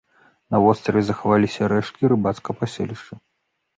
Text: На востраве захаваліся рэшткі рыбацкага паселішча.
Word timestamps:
На 0.53 0.61
востраве 0.63 1.03
захаваліся 1.09 1.69
рэшткі 1.73 2.03
рыбацкага 2.15 2.57
паселішча. 2.63 3.15